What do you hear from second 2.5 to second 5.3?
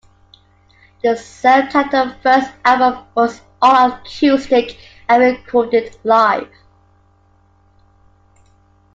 album was all acoustic and